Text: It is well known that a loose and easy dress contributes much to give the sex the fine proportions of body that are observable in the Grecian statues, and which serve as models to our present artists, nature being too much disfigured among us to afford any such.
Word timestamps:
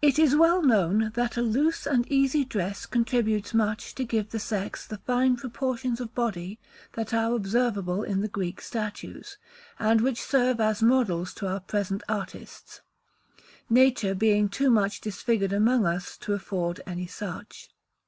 It 0.00 0.16
is 0.20 0.36
well 0.36 0.62
known 0.62 1.10
that 1.16 1.36
a 1.36 1.42
loose 1.42 1.84
and 1.84 2.06
easy 2.06 2.44
dress 2.44 2.86
contributes 2.86 3.52
much 3.52 3.96
to 3.96 4.04
give 4.04 4.30
the 4.30 4.38
sex 4.38 4.86
the 4.86 4.98
fine 4.98 5.34
proportions 5.34 6.00
of 6.00 6.14
body 6.14 6.60
that 6.92 7.12
are 7.12 7.34
observable 7.34 8.04
in 8.04 8.20
the 8.20 8.28
Grecian 8.28 8.62
statues, 8.62 9.38
and 9.76 10.02
which 10.02 10.22
serve 10.22 10.60
as 10.60 10.84
models 10.84 11.34
to 11.34 11.48
our 11.48 11.58
present 11.58 12.04
artists, 12.08 12.80
nature 13.68 14.14
being 14.14 14.48
too 14.48 14.70
much 14.70 15.00
disfigured 15.00 15.52
among 15.52 15.84
us 15.84 16.16
to 16.18 16.32
afford 16.32 16.80
any 16.86 17.08
such. 17.08 17.70